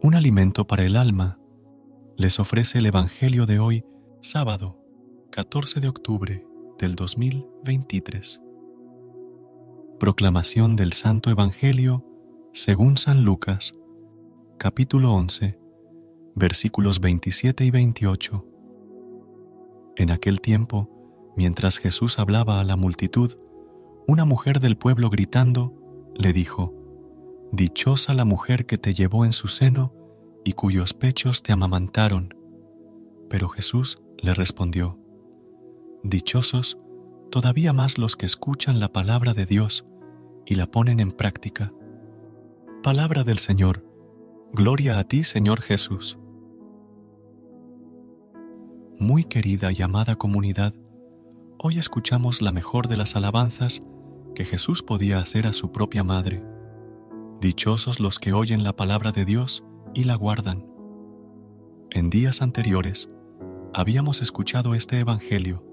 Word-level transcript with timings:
Un 0.00 0.14
alimento 0.14 0.66
para 0.66 0.84
el 0.84 0.96
alma, 0.96 1.38
les 2.16 2.38
ofrece 2.38 2.78
el 2.78 2.86
Evangelio 2.86 3.46
de 3.46 3.58
hoy, 3.58 3.84
sábado 4.22 4.78
14 5.32 5.80
de 5.80 5.88
octubre 5.88 6.46
del 6.78 6.94
2023. 6.94 8.40
Proclamación 9.98 10.76
del 10.76 10.92
Santo 10.92 11.30
Evangelio 11.30 12.04
según 12.52 12.96
San 12.96 13.24
Lucas, 13.24 13.72
capítulo 14.56 15.14
11, 15.14 15.58
versículos 16.36 17.00
27 17.00 17.64
y 17.64 17.70
28. 17.72 18.46
En 19.96 20.10
aquel 20.12 20.40
tiempo, 20.40 21.34
mientras 21.36 21.78
Jesús 21.78 22.20
hablaba 22.20 22.60
a 22.60 22.64
la 22.64 22.76
multitud, 22.76 23.36
una 24.06 24.24
mujer 24.24 24.60
del 24.60 24.76
pueblo 24.76 25.10
gritando 25.10 25.74
le 26.14 26.32
dijo, 26.32 26.77
Dichosa 27.52 28.12
la 28.12 28.26
mujer 28.26 28.66
que 28.66 28.76
te 28.76 28.92
llevó 28.92 29.24
en 29.24 29.32
su 29.32 29.48
seno 29.48 29.94
y 30.44 30.52
cuyos 30.52 30.92
pechos 30.92 31.42
te 31.42 31.52
amamantaron. 31.52 32.34
Pero 33.30 33.48
Jesús 33.48 34.02
le 34.18 34.34
respondió, 34.34 34.98
Dichosos 36.02 36.78
todavía 37.30 37.72
más 37.72 37.98
los 37.98 38.16
que 38.16 38.26
escuchan 38.26 38.80
la 38.80 38.92
palabra 38.92 39.32
de 39.32 39.46
Dios 39.46 39.84
y 40.46 40.56
la 40.56 40.66
ponen 40.66 41.00
en 41.00 41.12
práctica. 41.12 41.72
Palabra 42.82 43.24
del 43.24 43.38
Señor. 43.38 43.84
Gloria 44.52 44.98
a 44.98 45.04
ti, 45.04 45.24
Señor 45.24 45.60
Jesús. 45.62 46.18
Muy 48.98 49.24
querida 49.24 49.72
y 49.72 49.82
amada 49.82 50.16
comunidad, 50.16 50.74
hoy 51.58 51.78
escuchamos 51.78 52.42
la 52.42 52.52
mejor 52.52 52.88
de 52.88 52.96
las 52.96 53.16
alabanzas 53.16 53.80
que 54.34 54.44
Jesús 54.44 54.82
podía 54.82 55.18
hacer 55.18 55.46
a 55.46 55.52
su 55.52 55.72
propia 55.72 56.04
madre. 56.04 56.42
Dichosos 57.40 58.00
los 58.00 58.18
que 58.18 58.32
oyen 58.32 58.64
la 58.64 58.74
palabra 58.74 59.12
de 59.12 59.24
Dios 59.24 59.62
y 59.94 60.02
la 60.02 60.16
guardan. 60.16 60.66
En 61.90 62.10
días 62.10 62.42
anteriores 62.42 63.08
habíamos 63.72 64.22
escuchado 64.22 64.74
este 64.74 64.98
Evangelio 64.98 65.64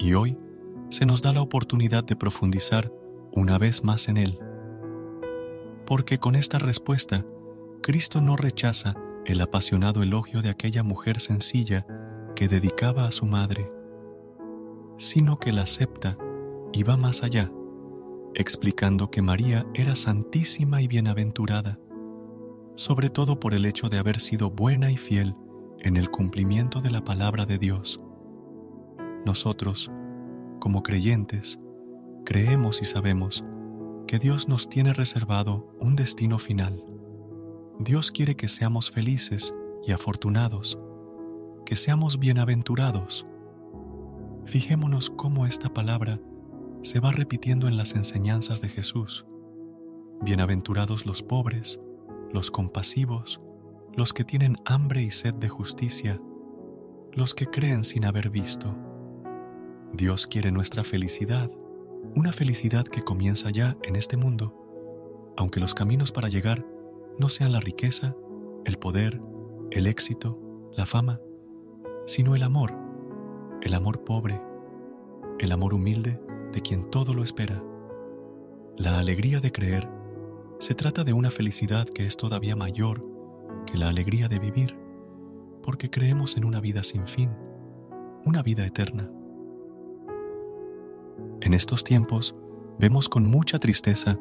y 0.00 0.14
hoy 0.14 0.36
se 0.90 1.06
nos 1.06 1.22
da 1.22 1.32
la 1.32 1.40
oportunidad 1.40 2.02
de 2.02 2.16
profundizar 2.16 2.92
una 3.30 3.58
vez 3.58 3.84
más 3.84 4.08
en 4.08 4.16
él. 4.16 4.40
Porque 5.86 6.18
con 6.18 6.34
esta 6.34 6.58
respuesta, 6.58 7.24
Cristo 7.80 8.20
no 8.20 8.36
rechaza 8.36 8.96
el 9.24 9.40
apasionado 9.40 10.02
elogio 10.02 10.42
de 10.42 10.50
aquella 10.50 10.82
mujer 10.82 11.20
sencilla 11.20 11.86
que 12.34 12.48
dedicaba 12.48 13.06
a 13.06 13.12
su 13.12 13.24
madre, 13.24 13.70
sino 14.96 15.38
que 15.38 15.52
la 15.52 15.62
acepta 15.62 16.18
y 16.72 16.82
va 16.82 16.96
más 16.96 17.22
allá 17.22 17.52
explicando 18.38 19.10
que 19.10 19.20
María 19.20 19.66
era 19.74 19.96
santísima 19.96 20.80
y 20.80 20.86
bienaventurada, 20.86 21.80
sobre 22.76 23.10
todo 23.10 23.40
por 23.40 23.52
el 23.52 23.66
hecho 23.66 23.88
de 23.88 23.98
haber 23.98 24.20
sido 24.20 24.48
buena 24.48 24.92
y 24.92 24.96
fiel 24.96 25.34
en 25.80 25.96
el 25.96 26.08
cumplimiento 26.08 26.80
de 26.80 26.92
la 26.92 27.02
palabra 27.02 27.46
de 27.46 27.58
Dios. 27.58 28.00
Nosotros, 29.26 29.90
como 30.60 30.84
creyentes, 30.84 31.58
creemos 32.24 32.80
y 32.80 32.84
sabemos 32.84 33.44
que 34.06 34.20
Dios 34.20 34.48
nos 34.48 34.68
tiene 34.68 34.92
reservado 34.92 35.74
un 35.80 35.96
destino 35.96 36.38
final. 36.38 36.84
Dios 37.80 38.12
quiere 38.12 38.36
que 38.36 38.48
seamos 38.48 38.88
felices 38.88 39.52
y 39.84 39.90
afortunados, 39.90 40.78
que 41.66 41.74
seamos 41.74 42.20
bienaventurados. 42.20 43.26
Fijémonos 44.46 45.10
cómo 45.10 45.44
esta 45.44 45.74
palabra 45.74 46.20
se 46.82 47.00
va 47.00 47.10
repitiendo 47.10 47.66
en 47.66 47.76
las 47.76 47.94
enseñanzas 47.94 48.60
de 48.60 48.68
Jesús. 48.68 49.26
Bienaventurados 50.22 51.06
los 51.06 51.22
pobres, 51.22 51.80
los 52.32 52.50
compasivos, 52.50 53.40
los 53.96 54.12
que 54.12 54.24
tienen 54.24 54.56
hambre 54.64 55.02
y 55.02 55.10
sed 55.10 55.34
de 55.34 55.48
justicia, 55.48 56.20
los 57.12 57.34
que 57.34 57.46
creen 57.46 57.82
sin 57.82 58.04
haber 58.04 58.30
visto. 58.30 58.76
Dios 59.92 60.26
quiere 60.26 60.52
nuestra 60.52 60.84
felicidad, 60.84 61.50
una 62.14 62.32
felicidad 62.32 62.86
que 62.86 63.02
comienza 63.02 63.50
ya 63.50 63.76
en 63.82 63.96
este 63.96 64.16
mundo, 64.16 65.34
aunque 65.36 65.60
los 65.60 65.74
caminos 65.74 66.12
para 66.12 66.28
llegar 66.28 66.64
no 67.18 67.28
sean 67.28 67.52
la 67.52 67.60
riqueza, 67.60 68.14
el 68.64 68.78
poder, 68.78 69.20
el 69.72 69.86
éxito, 69.86 70.38
la 70.76 70.86
fama, 70.86 71.20
sino 72.06 72.36
el 72.36 72.42
amor, 72.44 72.72
el 73.62 73.74
amor 73.74 74.04
pobre, 74.04 74.40
el 75.40 75.50
amor 75.50 75.74
humilde 75.74 76.20
de 76.52 76.60
quien 76.60 76.90
todo 76.90 77.14
lo 77.14 77.22
espera. 77.22 77.62
La 78.76 78.98
alegría 78.98 79.40
de 79.40 79.52
creer 79.52 79.88
se 80.58 80.74
trata 80.74 81.04
de 81.04 81.12
una 81.12 81.30
felicidad 81.30 81.88
que 81.88 82.06
es 82.06 82.16
todavía 82.16 82.56
mayor 82.56 83.04
que 83.66 83.78
la 83.78 83.88
alegría 83.88 84.28
de 84.28 84.38
vivir, 84.38 84.76
porque 85.62 85.90
creemos 85.90 86.36
en 86.36 86.44
una 86.44 86.60
vida 86.60 86.82
sin 86.84 87.06
fin, 87.06 87.30
una 88.24 88.42
vida 88.42 88.64
eterna. 88.64 89.10
En 91.40 91.54
estos 91.54 91.84
tiempos 91.84 92.34
vemos 92.78 93.08
con 93.08 93.26
mucha 93.26 93.58
tristeza 93.58 94.18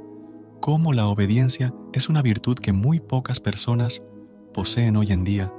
cómo 0.59 0.93
la 0.93 1.07
obediencia 1.07 1.73
es 1.93 2.09
una 2.09 2.21
virtud 2.21 2.55
que 2.55 2.73
muy 2.73 2.99
pocas 2.99 3.39
personas 3.39 4.03
poseen 4.53 4.97
hoy 4.97 5.11
en 5.11 5.23
día, 5.23 5.53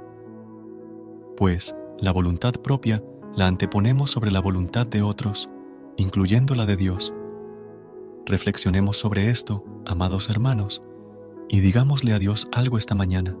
pues 1.35 1.75
la 1.99 2.11
voluntad 2.11 2.53
propia 2.53 3.03
la 3.35 3.47
anteponemos 3.47 4.11
sobre 4.11 4.31
la 4.31 4.41
voluntad 4.41 4.87
de 4.87 5.01
otros 5.01 5.49
incluyendo 5.99 6.55
la 6.55 6.65
de 6.65 6.77
Dios. 6.77 7.13
Reflexionemos 8.25 8.97
sobre 8.97 9.29
esto, 9.29 9.63
amados 9.85 10.29
hermanos, 10.29 10.81
y 11.49 11.59
digámosle 11.61 12.13
a 12.13 12.19
Dios 12.19 12.47
algo 12.51 12.77
esta 12.77 12.95
mañana. 12.95 13.35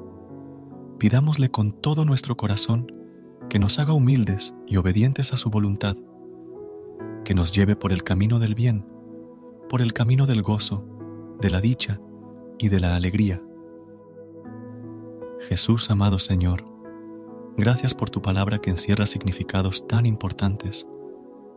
Pidámosle 0.97 1.51
con 1.51 1.71
todo 1.71 2.05
nuestro 2.05 2.35
corazón 2.35 2.91
que 3.49 3.59
nos 3.59 3.79
haga 3.79 3.93
humildes 3.93 4.53
y 4.67 4.77
obedientes 4.77 5.31
a 5.31 5.37
su 5.37 5.49
voluntad, 5.49 5.95
que 7.23 7.33
nos 7.33 7.53
lleve 7.53 7.75
por 7.75 7.91
el 7.91 8.03
camino 8.03 8.39
del 8.39 8.55
bien, 8.55 8.85
por 9.69 9.81
el 9.81 9.93
camino 9.93 10.25
del 10.25 10.41
gozo, 10.41 10.85
de 11.39 11.49
la 11.49 11.61
dicha 11.61 12.01
y 12.57 12.69
de 12.69 12.79
la 12.79 12.95
alegría. 12.95 13.41
Jesús 15.47 15.89
amado 15.89 16.19
Señor, 16.19 16.65
gracias 17.55 17.93
por 17.93 18.09
tu 18.09 18.21
palabra 18.21 18.59
que 18.59 18.71
encierra 18.71 19.07
significados 19.07 19.87
tan 19.87 20.05
importantes 20.05 20.85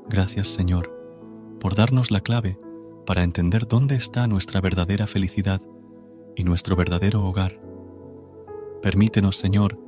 Gracias 0.09 0.49
Señor 0.49 1.02
por 1.63 1.77
darnos 1.77 2.11
la 2.11 2.23
clave 2.23 2.59
para 3.07 3.23
entender 3.23 3.69
dónde 3.69 3.95
está 3.95 4.27
nuestra 4.27 4.61
verdadera 4.61 5.07
felicidad 5.07 5.63
y 6.35 6.43
nuestro 6.43 6.75
verdadero 6.75 7.25
hogar. 7.25 7.63
Permítenos, 8.83 9.37
Señor, 9.37 9.79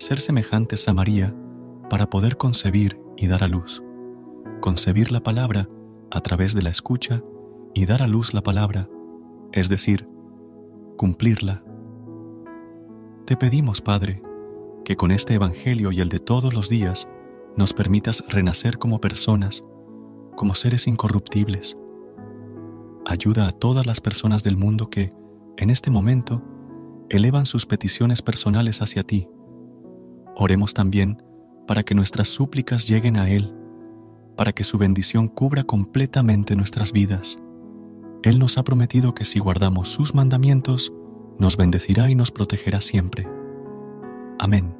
ser 0.00 0.20
semejantes 0.20 0.88
a 0.88 0.92
María 0.92 1.32
para 1.88 2.10
poder 2.10 2.36
concebir 2.36 3.00
y 3.16 3.28
dar 3.28 3.44
a 3.44 3.48
luz. 3.48 3.80
Concebir 4.60 5.12
la 5.12 5.22
palabra 5.22 5.68
a 6.10 6.20
través 6.20 6.52
de 6.52 6.62
la 6.62 6.70
escucha 6.70 7.22
y 7.74 7.86
dar 7.86 8.02
a 8.02 8.08
luz 8.08 8.34
la 8.34 8.42
palabra, 8.42 8.88
es 9.52 9.68
decir, 9.68 10.08
cumplirla. 10.96 11.62
Te 13.24 13.36
pedimos, 13.36 13.80
Padre, 13.80 14.20
que 14.84 14.96
con 14.96 15.12
este 15.12 15.34
Evangelio 15.34 15.92
y 15.92 16.00
el 16.00 16.08
de 16.08 16.18
todos 16.18 16.52
los 16.52 16.68
días 16.68 17.06
nos 17.56 17.72
permitas 17.72 18.24
renacer 18.28 18.78
como 18.78 19.00
personas, 19.00 19.62
como 20.40 20.54
seres 20.54 20.86
incorruptibles. 20.86 21.76
Ayuda 23.04 23.46
a 23.46 23.50
todas 23.52 23.84
las 23.84 24.00
personas 24.00 24.42
del 24.42 24.56
mundo 24.56 24.88
que, 24.88 25.12
en 25.58 25.68
este 25.68 25.90
momento, 25.90 26.42
elevan 27.10 27.44
sus 27.44 27.66
peticiones 27.66 28.22
personales 28.22 28.80
hacia 28.80 29.02
ti. 29.02 29.28
Oremos 30.34 30.72
también 30.72 31.22
para 31.66 31.82
que 31.82 31.94
nuestras 31.94 32.28
súplicas 32.28 32.88
lleguen 32.88 33.18
a 33.18 33.28
Él, 33.28 33.54
para 34.34 34.52
que 34.52 34.64
su 34.64 34.78
bendición 34.78 35.28
cubra 35.28 35.64
completamente 35.64 36.56
nuestras 36.56 36.90
vidas. 36.90 37.36
Él 38.22 38.38
nos 38.38 38.56
ha 38.56 38.64
prometido 38.64 39.14
que 39.14 39.26
si 39.26 39.40
guardamos 39.40 39.90
sus 39.90 40.14
mandamientos, 40.14 40.90
nos 41.38 41.58
bendecirá 41.58 42.08
y 42.08 42.14
nos 42.14 42.30
protegerá 42.30 42.80
siempre. 42.80 43.28
Amén. 44.38 44.79